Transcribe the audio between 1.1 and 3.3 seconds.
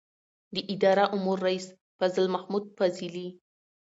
امور رئیس فضل محمود فضلي